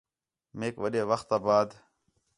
[0.57, 1.69] میک وݙّے وخت آ بعد